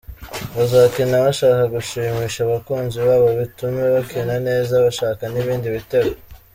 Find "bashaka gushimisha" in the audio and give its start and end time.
1.27-2.39